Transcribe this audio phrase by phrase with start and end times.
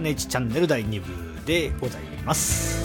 [0.00, 2.80] えー、羽根チチャンネル第2部でございます。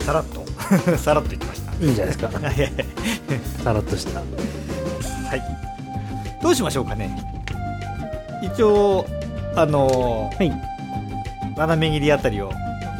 [0.00, 0.44] さらっと、
[0.98, 1.72] さらっと言ってました。
[1.84, 2.40] いいんじゃないですか。
[3.62, 4.20] さらっとした。
[4.20, 4.24] は
[5.36, 5.42] い。
[6.42, 7.10] どうしましょうかね。
[8.42, 9.06] 一応、
[9.54, 10.50] あのはい。
[10.50, 12.50] ー斜め切りあたりを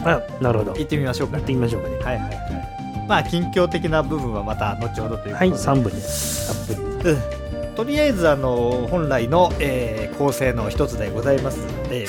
[0.05, 0.73] あ、なるほど。
[0.75, 1.39] 行ってみましょうかね。
[1.39, 1.97] やってみましょうかね。
[1.97, 3.07] はいはいはい。
[3.09, 5.35] まあ、近況的な部分はまた後ほどということで。
[5.35, 6.69] はい、3分です。
[6.69, 7.11] たっぷり。
[7.11, 7.41] うん
[7.77, 12.05] とりあえず、あの、本来の、えー構成の一つでございますので、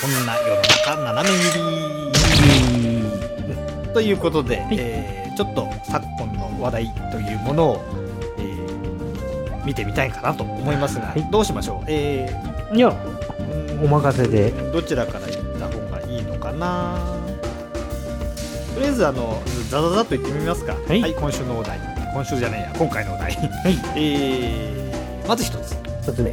[0.00, 1.58] こんな世の中斜め切
[3.88, 7.84] りということで、えーちょっと昨今の話題というものを、
[8.38, 8.56] えー
[9.66, 11.28] 見てみたいかなと思いますが、はい。
[11.28, 11.84] どうしましょう？
[11.88, 12.30] え
[12.72, 14.50] いや、ーお任せで。
[14.72, 16.96] どちらから行った方がいいのかな？
[18.74, 20.74] とりあえずあのザザザっと言ってみますか。
[20.74, 21.12] はい。
[21.12, 21.80] 今週のお題。
[22.14, 23.32] 今週じゃないや今回のお題。
[23.32, 23.78] はい。
[24.00, 25.76] えー、まず一つ。
[26.02, 26.30] 一つ目。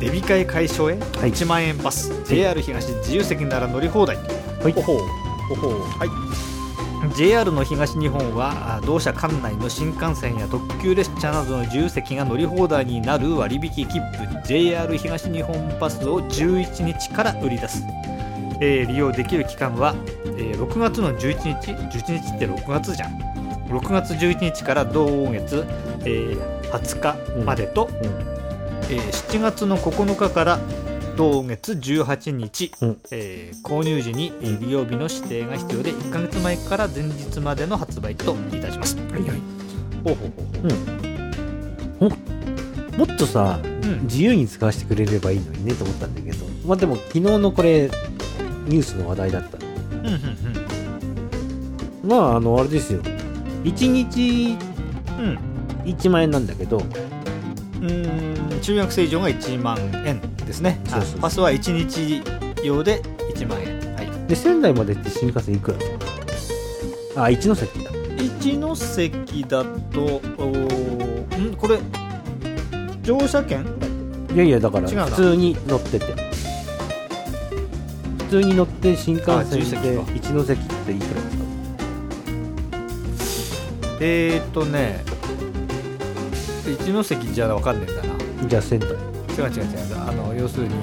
[0.00, 1.32] デビ会解消へはい。
[1.32, 4.16] 1万円パス、JR 東自由席なら乗り放題。
[4.16, 4.22] は
[4.70, 4.72] い。
[4.72, 4.98] ほほう
[5.50, 5.80] ほほう。
[5.98, 6.08] はい
[7.16, 17.84] JR の東日本はあ同社管内の新幹線や特急列車などの自由席が乗り放題になる割引切符 JR 東日本パスを11日から売り出す、
[18.60, 19.94] えー利用できる期間は、
[20.24, 23.18] えー6月の11日11日って6月じゃん。
[23.68, 25.64] 6月11日から同月、
[26.00, 27.94] えー20日までと、うん。
[28.90, 30.58] えー7月の9日から
[31.16, 38.96] 同月18日、うんえー購入時にえー利用日の指定が必要で1ヶ月前から前日までの発売といたします。
[38.96, 39.40] はいはい。
[40.04, 40.32] ほうほう
[42.00, 42.16] ほうほ
[42.94, 43.72] うもっとさ、うん
[44.04, 46.46] 自由に使わせてくれればいいのにねと思ったんだけど。
[46.66, 47.90] まあでも、昨日のこれ、
[48.66, 49.58] ニュースの話題だった。
[49.58, 53.00] うんうんまあ、あの、あれですよ。
[53.64, 54.56] 1日
[55.18, 55.38] うんうん
[55.84, 56.80] 1万円なんだけど、
[57.82, 58.60] うーん。
[58.60, 59.76] 中学生以上が1万
[60.06, 60.80] 円ですね。
[61.20, 62.22] パスは1日
[62.64, 63.02] 用で
[63.34, 63.80] 1万円。
[63.96, 67.24] はい、で、仙台までって新幹線いくら？
[67.24, 67.90] あ、一ノ関だ。
[68.18, 70.20] 一ノ関だと、
[71.38, 71.56] ん？
[71.56, 71.78] これ、
[73.02, 73.66] 乗車券？
[74.34, 76.06] いやいや、だから、普通に乗ってて。
[78.18, 79.66] 普通に乗って新幹あ線で
[80.14, 81.42] 一ノ関っていくらですか
[84.00, 85.04] えーっとね、
[86.82, 88.48] 一ノ関じゃ分かんねえんだな。
[88.48, 88.90] じゃあ仙台。
[88.90, 89.02] 違う違う
[89.38, 90.74] 違うあの要するに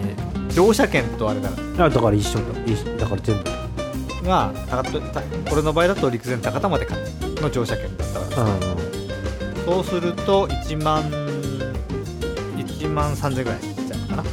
[0.49, 2.45] 乗車券とあれだあ、だから一緒だ。
[2.65, 3.59] 一緒だから全部。
[4.23, 4.51] が
[5.49, 6.95] これの場合だと陸前高田までか
[7.41, 8.59] の乗車券だったからあ
[9.65, 11.03] そうすると1万
[12.57, 14.25] 1万3000ぐらいになっちゃうのかなあ、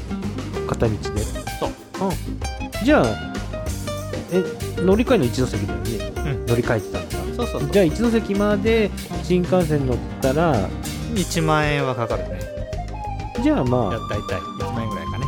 [0.68, 0.98] 片道で。
[1.00, 1.72] そう
[2.84, 3.06] じゃあ、
[4.32, 4.44] え、
[4.82, 6.12] 乗り換えの一ノ関だよね。
[6.16, 7.16] うん乗り換えてたんだ。
[7.36, 8.90] そうそうそうじゃあ一ノ関まで
[9.22, 10.68] 新幹線乗ったら、
[11.16, 12.40] 1万円はかかるね。
[13.42, 15.26] じゃあまあ、大体1万円ぐらいかね。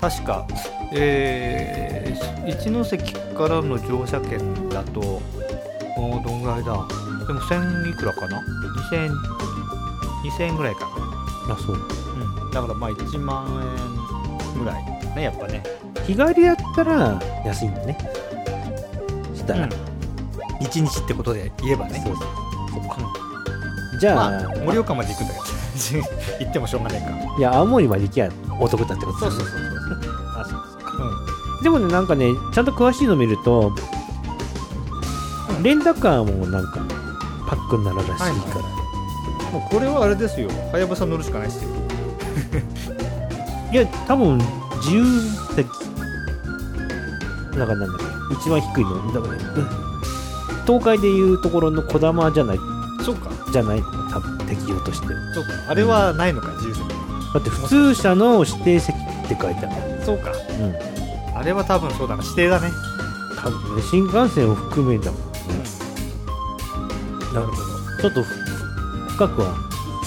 [0.00, 0.46] 確か。
[0.94, 6.72] えー、一ノ関からの乗車券だとおーどんぐらいだ？
[7.26, 8.42] でも1000いくらかな
[8.90, 9.10] ？2000
[10.24, 10.80] 2000円ぐらいか
[11.48, 11.54] な。
[11.54, 11.76] あ、そう。
[11.76, 13.46] うん、だからまあ1万
[14.54, 14.84] 円ぐらい
[15.16, 15.62] ねやっぱね。
[16.06, 17.98] 日帰りやったら安いんだね。
[19.34, 19.68] したら。
[20.60, 22.00] 1日ってことで言えばね。
[22.04, 22.26] そうそう。
[22.70, 23.21] そっか。
[24.02, 25.44] じゃあ、まあ盛岡まで行くんだけど
[26.40, 27.06] 行ってもしょうがないか。
[27.38, 28.28] いや、青森まで行きゃ
[28.58, 29.58] お得だってことそうそうそうそう
[30.36, 30.92] あ、そうですか。
[31.60, 33.72] うでもね、なんかね、ちゃんと詳しいの見ると、
[35.62, 36.80] レンタカーもなんか、
[37.46, 38.24] パックになるらしいから。
[38.24, 38.38] はいん
[39.52, 40.48] もうこれはあれですよ。
[40.72, 41.68] はやぶさ乗るしかないですよ。
[43.72, 44.38] いや、多分、
[44.78, 45.04] 自由
[45.54, 45.68] 席。
[47.56, 47.98] だからなんだっ
[48.30, 49.12] け、一番低いの。
[49.12, 49.40] だから、うん。
[50.66, 52.58] 東海でいうところのこだまじゃない、
[53.04, 55.08] そうかじゃないの多分、適用として。
[55.08, 55.50] だそうか。
[55.68, 56.84] あれはないのか自由席。
[57.38, 60.02] って、普通車の指定席って書いてある。
[60.04, 60.32] そうか。
[60.32, 61.36] うん。
[61.38, 62.22] あれは多分そうだな。
[62.24, 62.70] 指定だね。
[63.42, 65.20] 多分ね新幹線を含めんだもん。
[65.20, 65.32] ね
[67.34, 68.34] なるほどちょっとふ
[69.10, 69.54] 深くは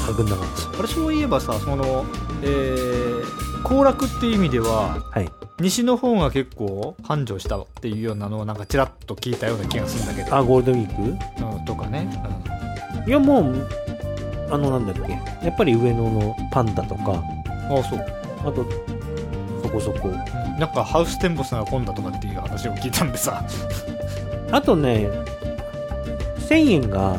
[0.07, 0.47] 探んなかっ
[0.79, 2.05] あれそういえばさその
[2.41, 5.31] えー行楽っていう意味ではたはい。
[5.59, 10.35] 西の方が結構繁盛したっていうようなのをなんかちらっと聞いたような気がするんだけど。
[10.35, 12.07] あゴールデンウィーうん、とかね、
[12.43, 12.54] ク
[13.07, 13.67] いやもう
[14.49, 15.11] あのなんだっけ。
[15.45, 17.11] やっぱり上野のパンダとか。
[17.11, 17.99] うん、ああそう、
[18.41, 18.65] あと
[19.63, 20.09] そこそこ。
[20.09, 23.43] うんなんかハウステンボスが混んだとかっていう話を聞いたんでさ。
[24.51, 25.09] あとね
[26.47, 27.17] 1000円が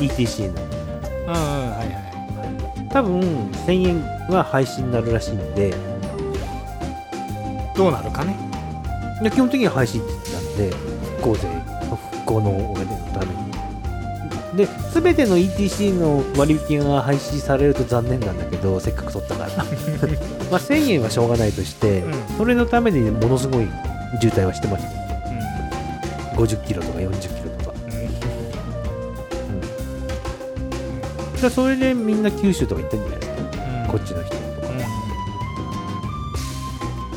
[0.00, 0.60] ETC の。
[0.60, 1.34] うんうん
[1.70, 3.20] はいは多分
[3.66, 5.68] 1000円は廃止になるらしいんで。
[5.68, 5.72] い
[7.76, 8.36] どうなるかね。
[9.22, 10.70] で基本的には廃止って言ってたんで
[11.18, 11.48] 復興税
[12.12, 13.43] 復興のお金のために
[14.56, 19.50] で全ての ETC の割引が廃止されると残念なんだけどせっかく取ったから。
[20.50, 22.14] まあ1000円はしょうがないとして、うん。
[22.38, 23.68] それのためにものすごい
[24.20, 24.90] 渋滞はしてました。
[24.90, 24.94] う
[26.36, 27.76] 50キロとか40キロとか。
[31.38, 33.42] ん、でそれでみんな九州とか行ってるんじゃないですか。
[33.84, 34.68] うん、こっちの人とか、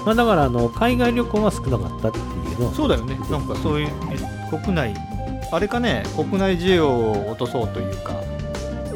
[0.04, 2.22] うまあ、だからあの海外旅行は少なかったってい
[2.56, 2.72] うのは。
[2.72, 3.20] ん、そうだよね。
[3.30, 4.18] なんかそういうえ
[4.50, 4.96] 国内
[5.52, 8.22] あれかね国内需要を落とそうというか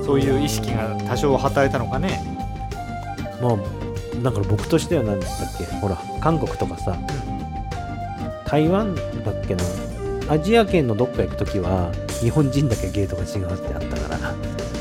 [0.05, 2.21] そういう意識が多少働いたのかね。
[3.41, 3.57] まあ
[4.21, 6.95] だから僕としては何だっけほら韓国とかさ、
[8.45, 9.01] 台湾だ
[9.31, 9.63] っけな
[10.29, 14.35] アジア圏のどっか行く時は日本人だけゲートが違うってあったから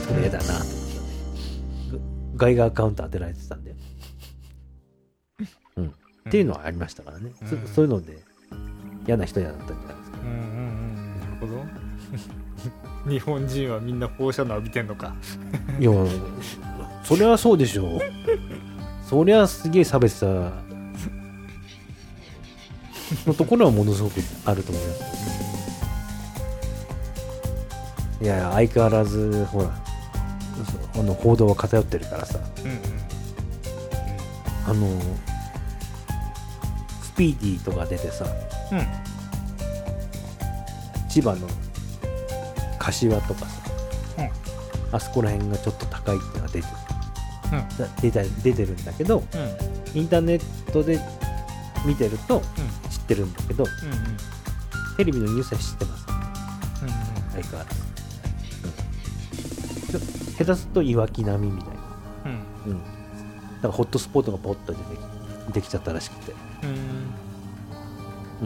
[0.06, 0.44] それやだな、
[2.36, 3.74] 外側カウンター当てられてたんで、
[5.76, 5.92] うん、っ
[6.30, 7.66] ていうのはありましたからね、そうん。
[7.66, 8.18] そういうので
[9.06, 10.18] 嫌な人やだったんじゃないですか。
[10.22, 10.59] うん
[13.06, 15.14] 日本人はみんな放射能浴びてんのか。
[15.78, 15.90] いや
[17.02, 18.00] そりゃそうでしょう。
[19.08, 20.26] そりゃすげえ差別さ
[23.26, 25.02] のところはものすごくあると思います。
[28.22, 29.70] いやいや相変わらずほら
[30.94, 32.38] あの報道は偏ってるからさ。
[32.64, 32.80] うんうん。
[34.66, 35.00] あの
[37.02, 38.26] スピーディーとか出てさ。
[38.70, 38.86] うん。
[41.08, 41.48] 千葉の
[42.80, 43.60] 柏とかさ、
[44.18, 44.30] うん。
[44.96, 46.66] あそこら辺がちょっと高いってのが出て
[47.52, 47.68] うん。
[47.78, 49.22] だ出た出てるんだけどう
[49.96, 49.98] ん。
[49.98, 50.40] インターネッ
[50.72, 50.98] トで
[51.84, 52.42] 見てるとうん。
[52.90, 53.98] 知ってるんだけどうんうん。
[54.96, 56.04] テレビのニュースは知ってます
[56.82, 56.88] うん
[57.42, 57.80] 相変わらず、
[59.96, 60.00] うん、
[60.34, 61.80] 下手するといわき並みみたいな、
[62.26, 62.28] う
[62.68, 62.72] ん。
[62.72, 62.88] うん、だか
[63.68, 65.00] らホットスポットがポッと出てき
[65.52, 66.70] できちゃったらしくて、うん。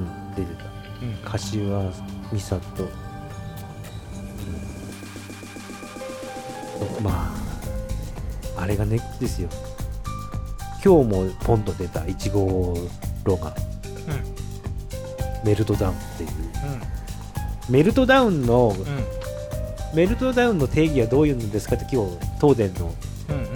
[0.02, 0.64] うん、出てた。
[0.64, 0.66] う
[1.06, 1.14] ん。
[1.24, 1.92] 柏
[2.38, 2.88] 三郷、
[6.98, 7.32] うん、ま
[8.56, 9.48] ああれがネックですよ。
[10.84, 12.76] 今日もポンと出た1号
[13.24, 13.54] 路が
[15.44, 16.30] メルトダウンっていう。
[17.70, 18.80] メルトダウンのうん。
[18.80, 19.04] うん
[19.94, 22.92] メルトダウンの定義はどういうのですかって今日東電の
[23.28, 23.46] うんうん。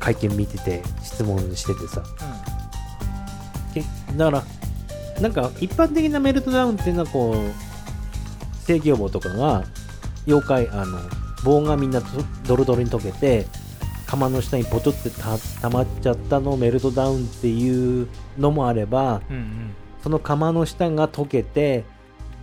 [0.00, 2.02] 会見見てて質問しててさ。
[3.74, 3.84] け
[4.16, 4.44] だか
[5.18, 9.64] らなんか一般的なメルトダウンっていうのはこう制御棒とかが
[10.26, 10.98] 妖怪あの
[11.44, 12.06] 棒がみんなと
[12.46, 13.46] ドロドロに溶けて
[14.06, 19.74] 釜の下にポチョってた溜まっちゃったのをメルトダウンっていうのもあればうんうん。
[20.02, 21.84] その釜の下が溶けて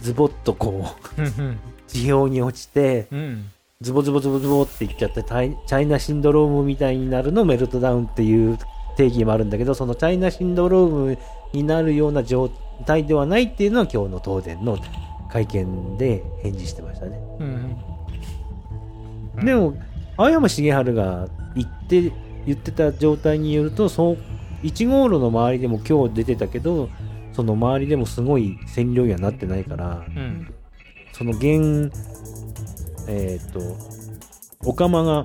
[0.01, 1.21] ズボッとこう
[1.87, 3.45] 地表に落ちてうん。
[3.81, 8.59] ズボズボズボズボっていっちゃってチャイナシンドロームみたいになるのをメルトダウンっていう
[8.95, 11.17] 定義もあるんだけどそのチャイナシンドローム
[11.51, 12.51] になるような状
[12.85, 14.77] 態ではないっていうのは今日の東電の
[15.31, 17.43] 会見で返事してましたね、う
[19.43, 19.45] ん。
[19.45, 19.75] でも
[20.17, 22.11] 青山茂春が言って
[22.45, 24.17] 言ってた状態によるとそう
[24.63, 26.89] 1号路の周りでも今日出てたけど
[27.33, 30.53] その周りでもすごい線量にはなってないからうん。
[31.13, 31.89] その原
[33.07, 33.59] えっ、と
[34.63, 35.23] お釜が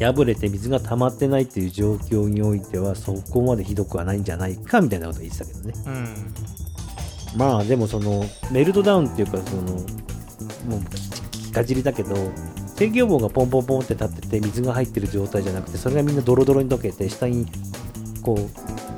[0.00, 5.72] 破れて水が溜まってないっていう状況においてはそこまでひどくはないんじゃないかみたいなことを言ってたけどね。
[5.86, 6.57] うん
[7.36, 12.14] まあでもそのメルトダウンっていうかそのもうかじりだけど
[12.76, 17.46] 制御棒がポンポンポンって立ってて水が入ってる状態じゃなくてそれがみんなドロドロに溶けて下に
[18.22, 18.34] こ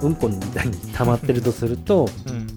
[0.03, 2.50] ううんこみたいに溜まってるとするとうん。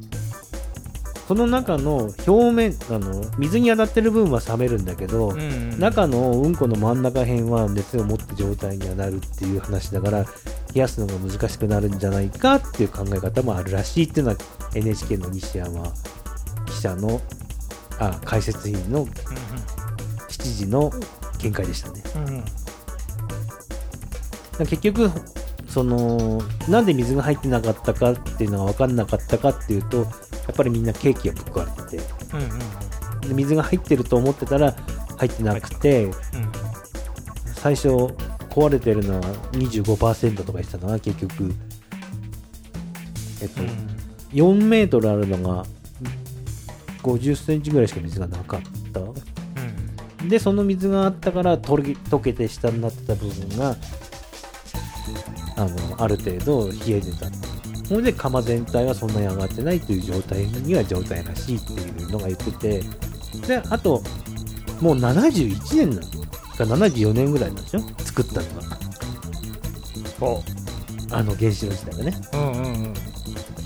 [1.27, 10.27] その中の表面あの水に当たってる分は冷めるんだけど、うん中のうんこの真ん中辺は熱を持った状態にはなるっていう話だから冷
[10.75, 14.37] やすのが難しくなるんじゃないかっていう考え方もあるらしいっていうのは
[14.75, 15.83] NHK の西山
[16.65, 17.21] 記者の
[17.99, 20.91] あ解説員の7時の
[21.39, 22.03] 見解でしたね。
[22.15, 22.43] うん
[24.59, 24.65] うん。
[24.67, 25.09] 結局
[25.67, 26.39] その
[26.69, 30.05] なんで水が入ってなかったかっていうのが分かんなかったかっていうと
[30.47, 31.97] やっぱりみんなケーキがぶっ壊れて。
[31.97, 33.29] てうんうん。
[33.29, 34.75] で水が入ってると思ってたら
[35.17, 36.09] 入ってなくて。
[37.63, 37.87] 最初
[38.49, 39.21] 壊れてるのは
[39.53, 41.55] 25%とか言ってたのが結局。
[43.41, 43.61] えっと、
[44.31, 45.65] 4メートルあるのが
[47.03, 48.99] 50センチぐらいしか水がなかった。
[50.27, 53.75] でその水があったから溶け溶けて下になってた部分が
[55.57, 57.29] あのある程度冷えてた
[57.89, 62.83] ほんで釜全体はそんなに上がってないという状態には状態らしいっていうのが言ってて
[63.47, 64.01] であと
[64.79, 66.01] もう71年なの
[66.57, 68.77] か74年ぐらいなんでしょ作ったのが。
[70.19, 70.43] ほ
[71.11, 72.21] あの原子炉自体がね。
[72.33, 72.93] ううんうんうん。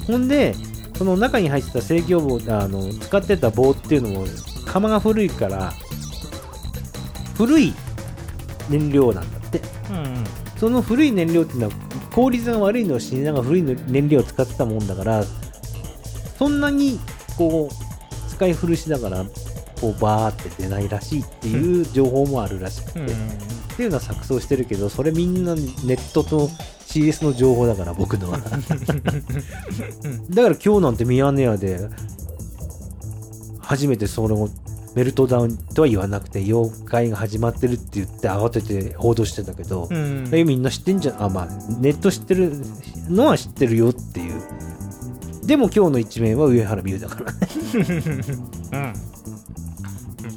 [0.07, 0.55] ほんで
[0.97, 4.25] その中に入ってた制御棒あの使ってた棒っていうのも
[4.65, 5.73] 釜が古いから
[7.35, 7.73] 古い
[8.69, 9.61] 燃料なんだって。
[9.91, 10.23] うん。
[10.57, 11.73] その古い燃料っていうのは
[12.17, 16.99] 効率が悪いのを知りながら古い燃料を使ってたもんだからそんなに
[17.37, 19.25] こう使い古しながら
[19.79, 23.05] こうバーって出ないらしいっていう情報もあるらしくて、うん。
[23.05, 23.09] っ
[23.77, 26.47] ていうのは錯綜してるけどそれみんなネットと
[26.87, 28.39] CS の情報だから僕のは。
[28.41, 28.59] だか
[30.49, 31.87] ら今日なんてミヤネ屋で
[33.59, 34.49] 初めてそれを
[34.97, 40.27] メルトダウンとは言わなくて妖怪が始まってるって言って慌てて報道してたけど、うん。
[40.33, 41.23] えみんな知ってんじゃん。
[41.23, 41.47] あまあ
[41.79, 42.53] ネット知ってる
[43.07, 44.41] のは知ってるよっていう。
[45.45, 47.31] でも今日の一面は上原美優だから。
[47.31, 47.37] ね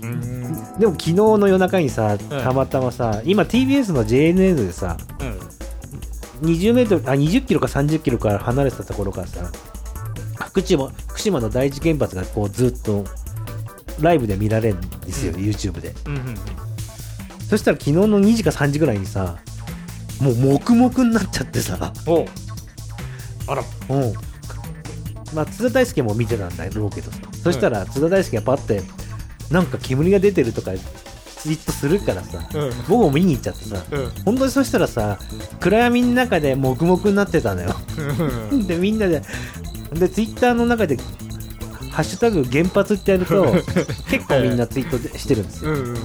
[0.03, 0.79] うん。
[0.79, 4.99] でも昨日の夜中にさたまたまさ、今 TBS の JNN でさ
[6.43, 9.51] 20メートルあ20キロか30キロから離れてたところからさ
[10.49, 13.05] 福島福島の第一原発がこうずっと
[14.03, 15.95] ライブで見られるんですよ、YouTube で。
[16.07, 16.35] うんうん
[17.51, 19.39] そしたら昨日の2時か3時ぐらいにさ
[20.21, 21.93] もう黙々になっちゃってさ。
[22.07, 22.27] お
[23.49, 23.63] あら。
[23.89, 24.13] うん。
[25.35, 27.19] まあ津田大介も見てたんだろうけどさ。
[27.43, 28.83] そしたら津田大介がパッて
[29.51, 30.73] なんか煙が出てるとか
[31.27, 32.47] ツイートするからさ。
[32.55, 32.71] うん。
[32.87, 33.83] 僕も見に行っちゃってさ。
[33.91, 34.11] うん。
[34.27, 35.19] 本当にそしたらさ
[35.59, 37.75] 暗闇の中で黙々になってたのよ。
[38.69, 39.23] でみんなで
[39.95, 40.99] でツイッターの中で
[41.91, 43.45] 「ハッシュタグ原発」ってやると
[44.11, 45.73] 結構みんなツイートでしてるんですよ。
[45.73, 45.97] うん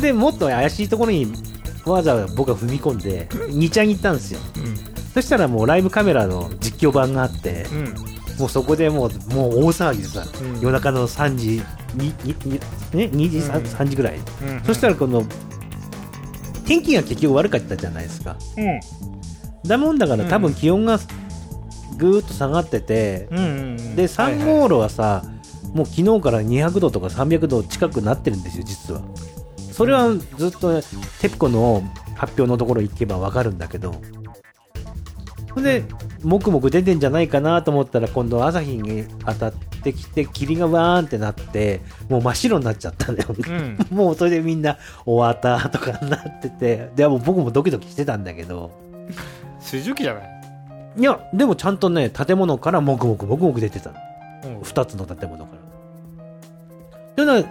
[0.00, 1.30] でもっと怪しいところに
[1.84, 4.40] わざわざ僕が踏み込んで2ちゃんに行ったんですよ。
[5.12, 7.94] そしたらもうライブカメラの実況版があってうん。
[8.38, 10.60] もうそこでもうもう大騒ぎでさ、うん。
[10.60, 11.62] 夜中の3時
[11.94, 13.64] にににね、2時 3, うん。
[13.64, 14.62] 3時ぐらい、うん。
[14.64, 15.24] そしたらこの
[16.64, 18.36] 天気が結局悪かったじゃないですか。
[18.56, 18.80] うん。
[19.68, 20.30] だもんだからうん。
[20.30, 20.98] 多分気温が
[22.02, 23.40] ぐーっと下がってて、うんう
[23.80, 25.22] んで3号炉はさ、
[25.74, 29.02] もう昨日から200度とか300度近くなってるんですよ実は。
[29.70, 30.82] それはずっと
[31.20, 31.82] テプコの
[32.14, 33.94] 発表のところ行けば分かるんだけど。
[35.54, 35.64] ほん。
[35.64, 35.84] で
[36.22, 43.78] もくもく出てんじゃないかなと思ったら今度朝日に当たってきて霧がわーんってなってもう真っ白になっちゃったんだよ、うん。
[43.96, 46.90] もうそれでみんな終わったとかになってて。
[46.96, 48.70] でも僕もドキドキしてたんだけど。
[49.60, 50.31] 水蒸気じゃない？
[50.96, 53.96] いやでもちゃんとね建物からもくもくもくもく出てたの。
[54.44, 54.60] うん。
[54.60, 55.56] 2つの建物か
[57.16, 57.24] ら。
[57.24, 57.48] ただ、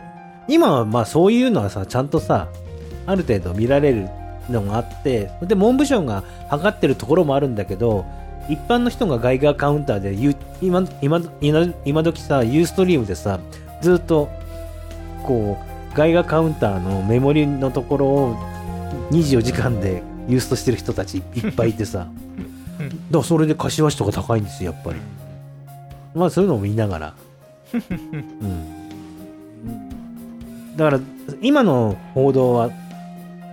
[0.47, 2.47] 今はまあそういうのはさ、ちゃんとさ、
[3.05, 4.09] ある程度見られる
[4.49, 8.05] のがあって、で、文部省が測ってるところもあるんだけど、
[8.49, 13.39] 一般の人がガイガーカウンターで、ゆ今、今、今今時さ、ユーストリームでさ、
[13.81, 14.29] ずっと、
[15.23, 15.57] こ
[15.93, 18.35] う、ガイガーカウンターのメモリのところを
[19.11, 22.07] 24時間でユーストしてる人たちいっぱいいてさ、
[22.89, 24.99] だからそれで柏市とか高いんですよ、やっぱり。
[26.15, 27.13] まあそういうのを見ながら。
[27.73, 28.81] うん。
[30.75, 30.99] だから、
[31.41, 32.69] 今の報道は、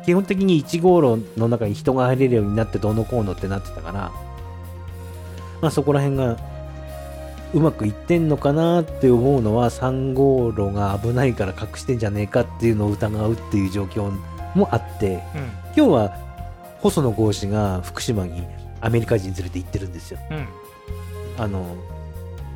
[0.04, 4.10] 基本的に1号炉の中に人が入れるようになってどうのこうのってなってたから、
[5.60, 6.36] まあそこら辺が
[7.54, 14.10] うまくいってんのかなって思うのは3号炉が危ないから隠してんじゃねえかっていうのを疑うっていう状況
[14.54, 15.22] もあって、
[15.76, 16.16] 今日は
[16.80, 18.46] 細野豪志が福島に
[18.80, 20.18] アメリカ人連れて行ってるんですよ。
[20.30, 20.48] うんうん
[21.38, 21.76] あの、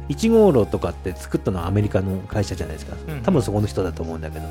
[0.08, 3.22] 1号炉とかって作ったのはアメリカの会社じゃないですかうん。
[3.22, 4.46] 多分そこの人だと思うんだけど。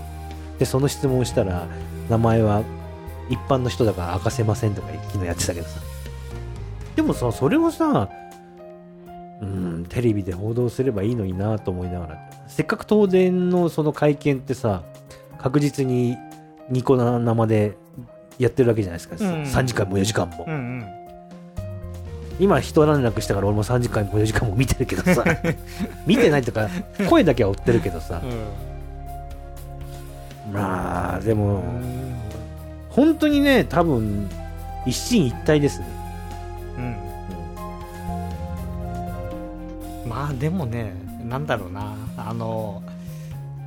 [0.57, 1.67] で、その質問したら、
[2.09, 2.63] 名前は
[3.29, 5.79] 一般の人だから明かせませんとか昨日やってたけどさ。
[6.95, 8.09] でもさ、それをさ、
[9.41, 12.29] うん、テレビで報道すればいいのになと思いながら。
[12.47, 14.83] せっかく東電のその会見ってさ、
[15.37, 16.17] 確実に
[16.69, 17.75] ニコ生で
[18.37, 19.15] やってるわけじゃないですか。
[19.19, 20.45] うん3時間も4時間も。
[20.47, 21.00] うんうん
[22.41, 25.23] 今一段落したから俺も3時間も4時間も見てるけどさ。
[26.07, 26.67] 見てないとか
[27.07, 28.19] 声だけは追ってるけどさ。
[30.51, 32.15] まあでもうん
[32.89, 34.27] 本当にね多分
[34.87, 35.85] 一進一退ですね。
[36.77, 36.81] う
[40.05, 40.09] うん。
[40.09, 40.93] まあでもね
[41.23, 41.93] なんだろうな。
[42.17, 42.81] あの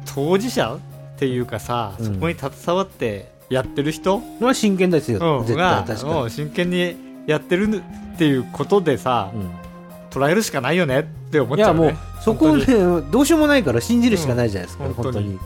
[0.04, 0.78] 当事者っ
[1.16, 2.06] ていうかさ、うん。
[2.06, 7.82] そこに携わってやってる人、のは真剣ですよ、うん、絶が対確かうん真剣にやってる
[8.14, 9.50] っていうことでさ、に、うん。
[10.10, 12.66] 捉えるしかないよねって思っいやもうちゃうねそこをね
[13.10, 14.94] どうしようもないから信じるしかないじゃないですか、うん。
[14.94, 15.28] 本当に。
[15.28, 15.38] うん。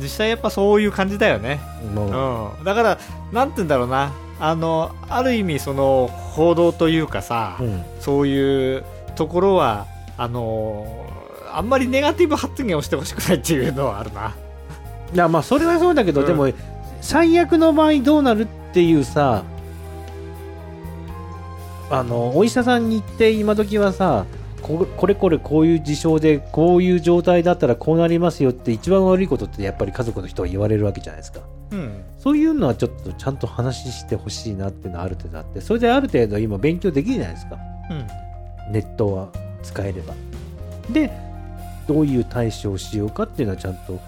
[0.00, 1.60] 実際やっぱそういう感じだよね、
[1.92, 2.98] もううん、だから
[3.32, 4.12] なんて言うんだろうな。
[4.40, 7.82] あのある意味その報道というかさ、うん。
[7.98, 8.84] そういう
[9.16, 11.10] ところはあの
[11.52, 14.36] あんまりネガティブ発言をしてほしくないっていうのはあるな。
[15.12, 16.26] いやまあそれはそうだけど、うん。
[16.28, 16.48] でも
[17.00, 19.44] 最悪の場合どうなるっていうさ
[21.90, 24.26] あのお医者さんに行って今時はさ
[24.62, 31.40] ここれこれこういう事象でこういう状態だったらこうなりますよって一番悪いことってやっぱり家族の人は言われるわけじゃないですか。
[31.70, 32.04] うん。
[32.18, 37.58] そういうのはちょっとちゃんと話してほしいなっていうのはある程度あってそれである程度今勉強できるじゃないですか。
[37.90, 38.72] うん。
[38.72, 39.28] ネットは
[39.62, 40.14] 使えれば。
[40.90, 41.10] で
[41.86, 43.98] どういう対処をしようかっていうのはちゃんと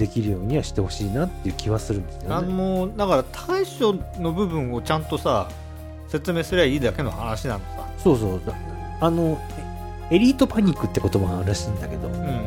[0.00, 2.54] できるようにはしてほしいなっていう気はするんですあよね。
[2.54, 5.50] のだから対処の部分をちゃんとさ
[6.08, 7.86] 説明すればいいだけの話なのさ。
[7.98, 8.40] そうそう。
[8.46, 8.54] だ
[9.02, 9.38] あの
[10.10, 12.40] エエリートパニックって言葉があるらしいんだけどうんうん。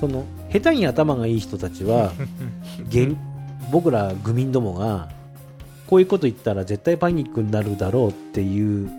[0.00, 2.12] その下手に頭がいい人たちは
[2.90, 3.16] 現
[3.72, 5.08] 僕ら愚民どもが
[5.86, 8.90] こういうこと言ったら絶対パニックになるだろうっていう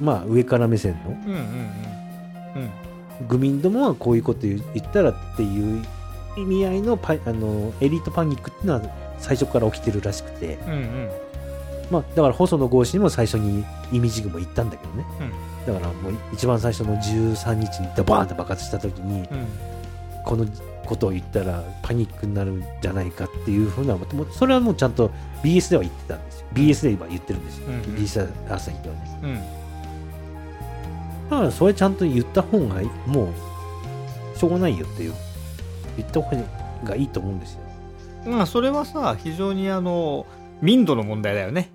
[0.00, 1.42] まあ上から目線のうんうんうん。
[3.22, 3.28] うん。
[3.28, 5.84] 愚民どもはこういうこと言ったらっていう
[6.36, 8.82] 意味合いのパあのエリートパニックっていうのは
[9.18, 11.10] 最初から起きてるらしくて、うんうん。
[11.90, 15.04] まあ、だから細野豪志にも最初にイミジグも言ったんだけどね、
[15.66, 19.46] だからもう一番最初の13日にバーンって爆発した時にうん。
[20.24, 20.46] この
[20.86, 23.96] ことを言ったらパニックになるんじゃないかっていうふうな
[24.32, 25.10] それはもうちゃんと
[25.42, 26.46] BS では言ってたんですよ。
[26.54, 27.80] BS で今言ってるんですよ、うんうん。
[27.96, 29.18] BS 朝日ではね。
[29.22, 29.34] うん。
[31.30, 32.90] だからそれちゃんと言った方がいい。
[33.06, 35.14] もうしょうがないよっていう
[35.96, 36.36] 言った方
[36.84, 37.60] がいいと思うんですよ。
[38.26, 40.26] まあそれはさ非常にあの
[40.62, 41.70] 民度の問題だよね。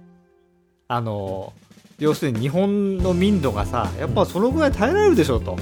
[0.88, 1.54] あの
[2.00, 5.58] 要するに日本の民度がさやっぱそのぐらい耐えられるでしょと、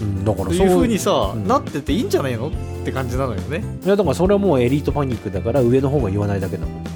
[0.00, 1.46] うん、だからとそういうふうにさ、うん。
[1.46, 2.50] なってていいんじゃないのっ
[2.84, 3.62] て感じなのよね。
[3.84, 6.92] いやだからそれはもうエリートパニックだから上の方が言わないだけだもん、うん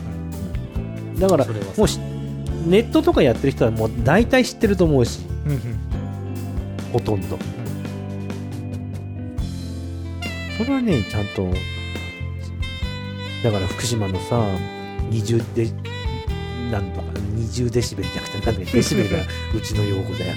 [1.18, 1.98] だからもうし
[2.66, 5.20] ネットとかやってる人はもう大体知ってると思うし。
[5.46, 5.60] うんうん。
[6.92, 7.38] ほとんど
[10.56, 11.52] それはねちゃんと
[13.42, 14.36] だから福島のさ
[15.10, 15.70] 20デ
[16.70, 19.22] なんとか20デシベルじゃなくてデシベルが
[19.54, 20.34] うちの用語だよ。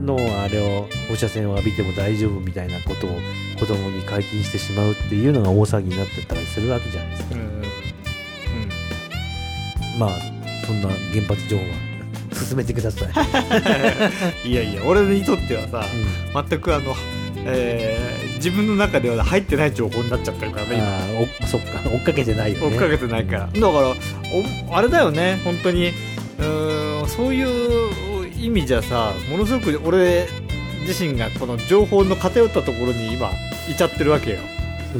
[0.00, 3.10] のあれを放射線を浴びても大丈夫みたいなことを
[3.58, 7.40] 子供に解禁してしまうっていうのが大騒ぎになってたりするわけじゃないですかうん。
[7.40, 7.60] うん。
[9.98, 10.10] まあ
[10.66, 10.80] そん。
[10.80, 11.97] な原発情報は
[12.44, 13.08] 進めてください、
[14.48, 15.86] いやいや俺にとってはさ
[16.34, 16.48] うん。
[16.48, 16.94] 全くあの、
[17.44, 20.76] えー自分の中では入ってない情報になっちゃってるからね
[21.40, 21.46] 今。
[21.48, 22.76] そっか追っかけてないよね。
[22.76, 23.70] 追っかけてないから、だから
[24.70, 25.88] おあれだよね本当に。
[26.38, 30.28] うーんそういう意味じゃさものすごく俺
[30.86, 33.28] 自身がこの情報の偏ったところに今
[33.68, 34.38] いちゃってるわけよ。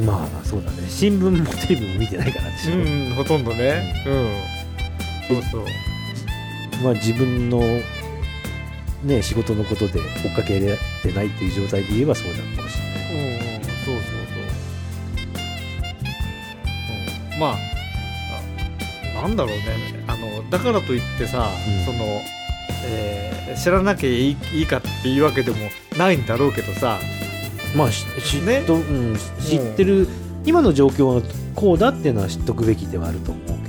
[0.04, 0.78] まあそうだね。
[0.88, 4.04] 新聞もテレビも見てないからうんほとんどね。
[4.06, 5.36] うん。
[5.36, 5.64] そうそう
[6.82, 7.60] まあ自分の
[9.04, 13.14] ね仕事のことで追っかけれてないっていう状態で言えばそうなのかもしれない。
[13.14, 14.14] うんうんそうそうそう、
[17.34, 17.56] うん、まあ
[19.18, 19.64] あなんだろうね。
[20.06, 21.84] あのだからといってさ、うん。
[21.84, 21.98] その、
[22.84, 25.56] えー知らなきゃいいいいかっていうわけでも
[25.96, 26.98] ないんだろうけどさ。
[27.74, 28.62] まあし知っね。
[28.66, 30.06] と、うん、知ってる、
[30.44, 31.22] 今の状況は
[31.54, 33.64] こうだっていうのは知っとくべきではあると思うけどね。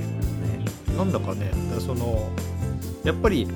[0.96, 2.30] なんだかねその
[3.04, 3.48] やっぱり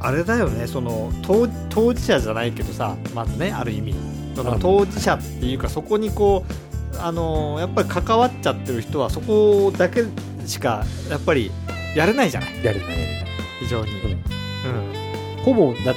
[0.00, 3.94] あれだよねその当当事者じゃないけどさまずねある意味。
[4.36, 6.44] そのあ当事者っていうかそこにこ
[6.94, 10.04] うあのやっぱり関わっちゃってる人はそこだけ
[10.46, 11.50] しかやっぱり
[11.94, 12.64] やれないじゃない。
[12.64, 12.88] やれない。
[12.90, 13.26] やれない
[13.60, 14.10] 非常に、うん。
[15.38, 15.44] うん。
[15.44, 15.94] ほぼだっ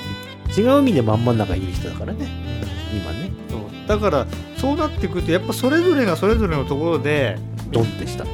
[0.55, 2.27] て違う意味でまん真ん中にいる人だからね。
[2.93, 3.31] 今ね。
[3.49, 3.87] そう。
[3.87, 7.37] だからそうなってくるとやっぱそれぞれがそれぞれのところで、
[7.71, 8.29] ドンってしたうん、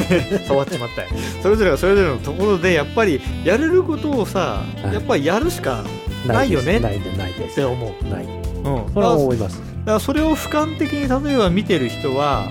[0.46, 1.08] 触っちまったよ。
[1.42, 4.94] それぞれがそれぞれのところでやっぱりやれることをさ、はい。
[4.94, 5.84] やっぱりやるしか
[6.26, 6.80] ないよね。
[6.80, 9.58] ないでないでっすて思う、ないうん、それは思います。
[9.58, 12.50] だからそれを俯瞰的に例えば見てる人は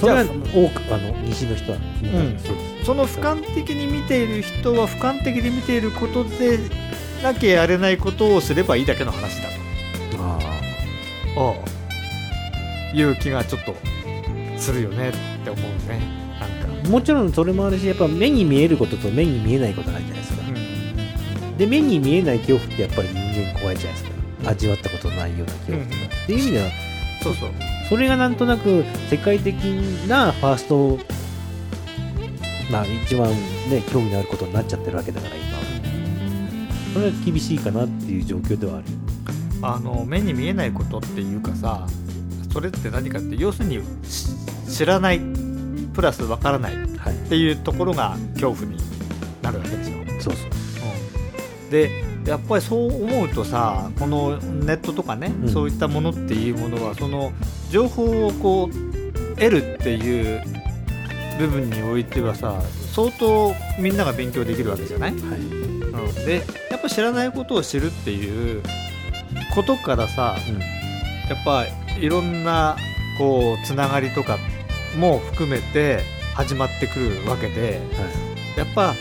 [0.00, 6.58] それは多くあの西の人はうんそうですその俯瞰的に見ている人は俯瞰的に見ていることで
[7.22, 9.48] なきゃやれないことをすればいいだけの話だ
[10.18, 10.38] あ
[11.34, 11.64] と
[12.94, 13.74] いう気がちょっと
[14.68, 15.12] すするよねっ
[15.44, 16.00] て思うね。
[16.38, 20.42] なんか、もちろんそれもあるしやっぱ目に見えることと目に見えないことがあるじゃないですか。
[21.56, 24.10] で目に見えない恐怖ってやっぱり人間怖いじゃないです
[24.44, 24.50] か。
[24.50, 26.06] 味わったことないような恐怖とか、うん。
[26.06, 26.70] っていう意味では
[27.22, 27.50] そうそう。
[27.88, 29.54] それがなんとなく世界的
[30.06, 30.98] なファースト
[32.70, 35.62] まあ一番ね興味のあることになっちゃってるわけだから今は。
[36.94, 38.84] それは厳しいかなっていう状況ではある。
[39.60, 41.84] あの目に見えないことっていうかさ
[42.52, 44.27] それって何かって要するにし
[44.78, 45.20] 知らない
[45.92, 47.14] プラスわからないっはい。
[47.28, 48.78] ていうところが恐怖に
[49.42, 50.46] なるわけでしょ、そうそ
[51.66, 51.70] う。
[51.72, 51.90] で
[52.24, 55.48] やっぱりそう思うとさこのネットとかね、うん。
[55.48, 57.32] そういったものっていうものはその
[57.70, 60.44] 情報をこう得るっていう
[61.40, 62.62] 部分においてはさ
[62.92, 65.20] 相当みんなが勉強できるわけじゃない、はい。
[65.20, 68.62] うん、でやっぱ知らないことを知るっていう
[69.56, 70.58] ことからさうん。
[70.60, 71.66] やっぱ
[72.00, 72.76] いろんな
[73.18, 74.38] こうつながりとか
[74.96, 76.02] も含めて
[76.34, 77.80] 始まってくるわけで
[78.56, 78.94] やっぱ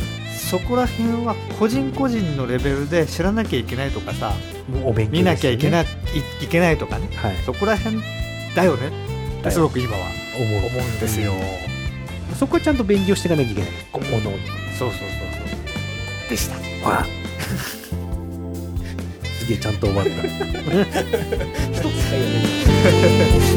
[0.50, 4.34] そこら辺は個人個人のレベルで知らなきゃいけないとかさ
[4.70, 5.88] もうお勉強見なきゃいけないい、
[6.42, 8.02] いいけないとかねはい、そこら辺
[8.56, 8.92] だよね。
[9.52, 10.08] すごく今は。
[10.38, 11.34] 思うんですよ、
[12.36, 13.72] そこはちゃんと勉強していかなきゃいけない。
[13.72, 14.00] の。
[14.00, 14.30] そうそう
[14.80, 14.96] そうそ
[16.28, 16.30] う。
[16.30, 16.56] でした。
[16.88, 17.06] わ
[19.40, 20.12] すげえちゃんと終わった。
[21.74, 23.57] 一つかよね